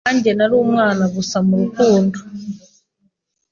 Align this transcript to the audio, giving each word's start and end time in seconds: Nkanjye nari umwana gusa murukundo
Nkanjye 0.05 0.31
nari 0.33 0.55
umwana 0.65 1.03
gusa 1.15 1.37
murukundo 1.47 2.17